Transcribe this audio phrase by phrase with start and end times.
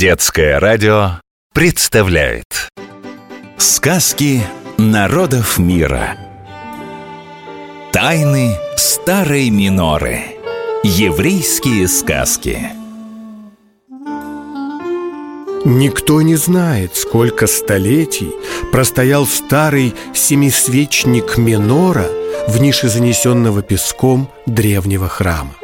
[0.00, 1.20] Детское радио
[1.52, 2.70] представляет
[3.58, 4.40] Сказки
[4.78, 6.16] народов мира.
[7.92, 10.22] Тайны старой миноры.
[10.84, 12.70] Еврейские сказки.
[15.66, 18.32] Никто не знает, сколько столетий
[18.72, 22.06] простоял старый семисвечник Минора
[22.48, 25.56] в нише занесенного песком древнего храма.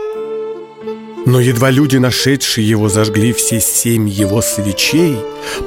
[1.26, 5.18] Но едва люди, нашедшие его, зажгли все семь его свечей,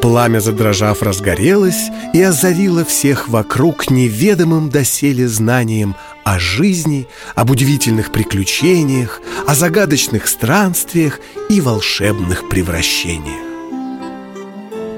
[0.01, 9.21] пламя, задрожав, разгорелось и озарило всех вокруг неведомым доселе знанием о жизни, об удивительных приключениях,
[9.47, 11.19] о загадочных странствиях
[11.49, 13.43] и волшебных превращениях.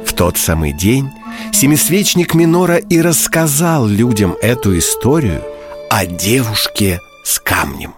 [0.06, 1.10] В тот самый день
[1.52, 5.42] семисвечник Минора и рассказал людям эту историю
[5.90, 7.96] о девушке с камнем.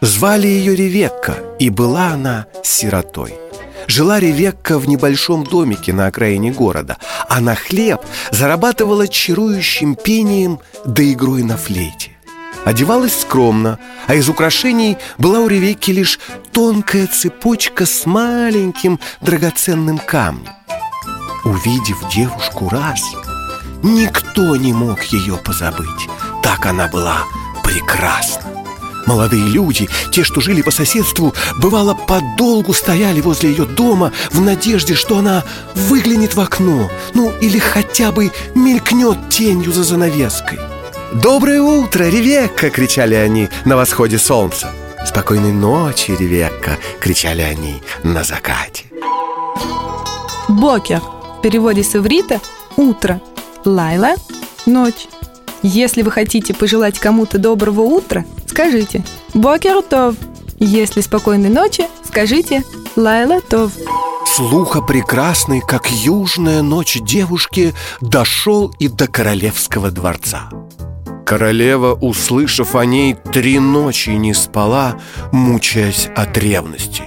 [0.00, 3.34] Звали ее Ревекка, и была она сиротой.
[3.88, 8.00] Жила Ревекка в небольшом домике на окраине города, а на хлеб
[8.30, 12.12] зарабатывала чарующим пением да игрой на флейте.
[12.64, 16.20] Одевалась скромно, а из украшений была у Ревекки лишь
[16.52, 20.48] тонкая цепочка с маленьким драгоценным камнем.
[21.44, 23.02] Увидев девушку раз,
[23.82, 26.08] никто не мог ее позабыть.
[26.42, 27.24] Так она была
[27.64, 28.37] прекрасна.
[29.08, 34.94] Молодые люди, те, что жили по соседству, бывало, подолгу стояли возле ее дома в надежде,
[34.94, 40.58] что она выглянет в окно, ну или хотя бы мелькнет тенью за занавеской.
[41.14, 44.70] «Доброе утро, Ревекка!»— кричали они на восходе солнца.
[45.06, 48.84] «Спокойной ночи, Ревекка!»— кричали они на закате.
[50.48, 52.42] Бокер в переводе с иврита
[52.76, 53.22] «утро»,
[53.64, 54.16] Лайла–
[54.66, 55.08] «ночь».
[55.62, 60.14] Если вы хотите пожелать кому-то доброго утра, скажите «Бокер Тов».
[60.60, 62.62] Если спокойной ночи, скажите
[62.96, 63.72] «Лайла Тов».
[64.26, 70.48] Слуха прекрасный, как южная ночь девушки, дошел и до королевского дворца.
[71.26, 75.00] Королева, услышав о ней, три ночи не спала,
[75.32, 77.02] мучаясь от ревности.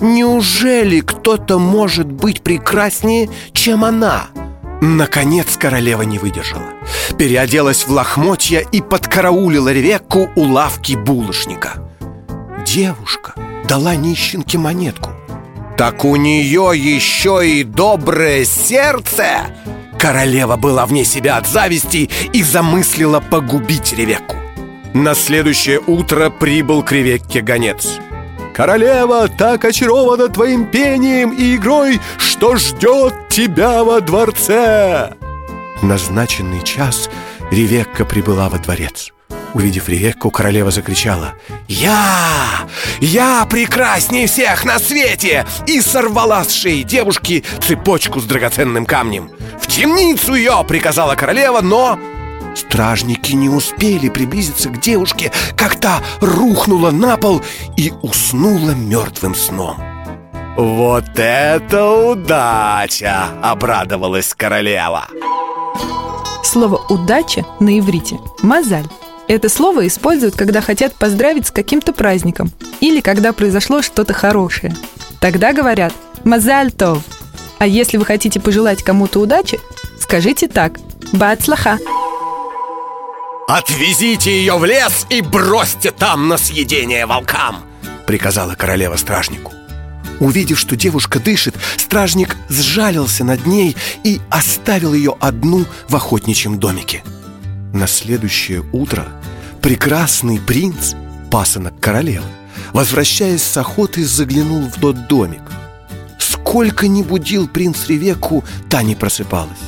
[0.00, 4.28] Неужели кто-то может быть прекраснее, чем она?
[4.80, 6.74] Наконец королева не выдержала.
[7.18, 11.74] Переоделась в лохмотья и подкараулила Ревекку у лавки булочника.
[12.66, 13.34] Девушка
[13.68, 15.10] дала нищенке монетку.
[15.78, 19.46] Так у нее еще и доброе сердце!
[19.98, 24.36] Королева была вне себя от зависти и замыслила погубить Ревекку.
[24.94, 27.98] На следующее утро прибыл к Ревекке гонец
[28.56, 35.12] Королева так очарована твоим пением и игрой, что ждет тебя во дворце!»
[35.82, 37.10] В назначенный час
[37.50, 39.12] Ревекка прибыла во дворец.
[39.52, 41.34] Увидев Ревекку, королева закричала
[41.68, 42.66] «Я!
[42.98, 49.30] Я прекрасней всех на свете!» И сорвала с шеи девушки цепочку с драгоценным камнем
[49.60, 51.98] «В темницу ее!»— приказала королева, но
[52.56, 57.42] Стражники не успели приблизиться к девушке, как та рухнула на пол
[57.76, 59.76] и уснула мертвым сном.
[60.56, 65.06] «Вот это удача!»— обрадовалась королева.
[66.42, 68.86] Слово «удача» на иврите– «мазаль».
[69.28, 72.50] Это слово используют, когда хотят поздравить с каким-то праздником
[72.80, 74.74] или когда произошло что-то хорошее.
[75.20, 75.92] Тогда говорят
[76.24, 77.02] «мазаль тов».
[77.58, 79.60] А если вы хотите пожелать кому-то удачи,
[80.00, 80.78] скажите так
[81.12, 81.78] «бацлаха».
[83.48, 87.62] «Отвезите ее в лес и бросьте там на съедение волкам!»
[88.04, 89.52] Приказала королева стражнику.
[90.18, 97.04] Увидев, что девушка дышит, стражник сжалился над ней и оставил ее одну в охотничьем домике.
[97.72, 99.06] На следующее утро
[99.62, 100.94] прекрасный принц,
[101.30, 102.26] пасынок королевы,
[102.72, 105.42] возвращаясь с охоты, заглянул в тот домик.
[106.18, 109.58] Сколько ни будил принц Ревекку, та не просыпалась.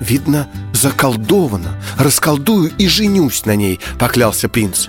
[0.00, 0.48] Видно,
[0.80, 4.88] заколдована Расколдую и женюсь на ней, поклялся принц.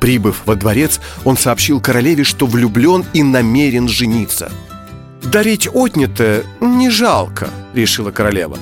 [0.00, 4.50] Прибыв во дворец, он сообщил королеве, что влюблен и намерен жениться.
[5.22, 8.58] «Дарить отнятое не жалко»,— решила королева.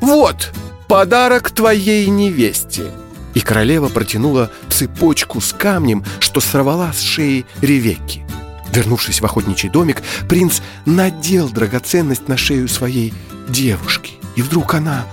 [0.00, 0.52] «Вот,
[0.88, 2.90] подарок твоей невесте»
[3.34, 8.26] И королева протянула цепочку с камнем, что сорвала с шеи Ревекки.
[8.74, 13.14] Вернувшись в охотничий домик, принц надел драгоценность на шею своей
[13.48, 14.14] девушки.
[14.34, 15.06] И вдруг она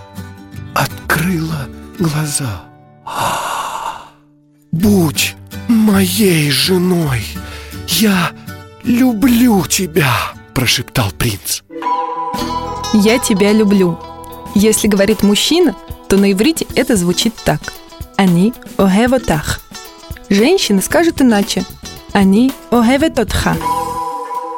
[0.78, 2.64] открыла глаза.
[4.72, 5.36] «Будь
[5.68, 7.26] моей женой!
[7.88, 8.32] Я
[8.84, 10.14] люблю тебя!»–
[10.54, 11.62] прошептал принц.
[12.94, 13.98] «Я тебя люблю».
[14.56, 15.76] Если говорит мужчина,
[16.08, 17.62] то на иврите это звучит так.
[18.16, 19.60] Они огевотах.
[20.30, 21.64] Женщина скажет иначе.
[22.14, 23.56] Они огеветотха.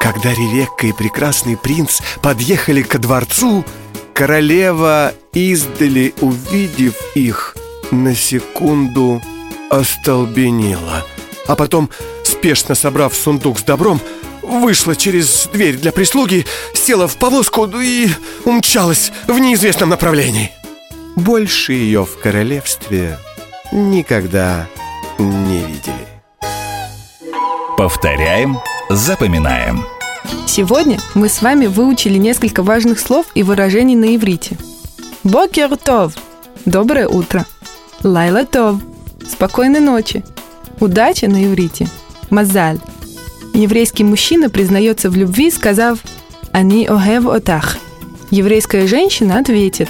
[0.00, 3.64] Когда Ревекка и прекрасный принц подъехали ко дворцу,
[4.20, 7.56] королева издали, увидев их,
[7.90, 9.22] на секунду
[9.70, 11.06] остолбенела.
[11.46, 11.88] А потом,
[12.22, 13.98] спешно собрав сундук с добром,
[14.42, 16.44] вышла через дверь для прислуги,
[16.74, 18.10] села в повозку и
[18.44, 20.50] умчалась в неизвестном направлении.
[21.16, 23.18] Больше ее в королевстве
[23.72, 24.68] никогда
[25.18, 26.08] не видели.
[27.78, 28.58] Повторяем,
[28.90, 29.86] запоминаем.
[30.46, 34.58] Сегодня мы с вами выучили несколько важных слов и выражений на иврите.
[35.24, 36.14] Бокер тов–
[36.64, 37.46] доброе утро.
[38.02, 38.76] Лайла тов–
[39.30, 40.24] спокойной ночи.
[40.80, 41.88] Удача на иврите–
[42.30, 42.78] мазаль.
[43.54, 45.98] Еврейский мужчина признается в любви, сказав
[46.52, 47.76] «Ани огев отах».
[48.30, 49.88] Еврейская женщина ответит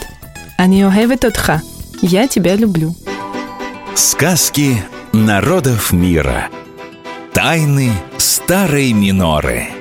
[0.58, 1.62] «Ани огевет отха»–
[2.02, 2.94] «Я тебя люблю».
[3.94, 4.82] Сказки
[5.12, 6.48] народов мира.
[7.32, 9.80] Тайны старой миноры.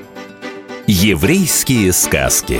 [0.91, 2.59] Еврейские сказки.